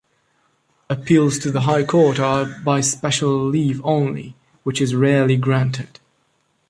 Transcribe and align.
Appeals 0.89 1.37
to 1.37 1.51
the 1.51 1.61
High 1.61 1.83
Court 1.83 2.17
are 2.19 2.45
by 2.65 2.81
special 2.81 3.37
leave 3.45 3.79
only, 3.85 4.35
which 4.63 4.81
is 4.81 4.95
rarely 4.95 5.37
granted. 5.37 5.99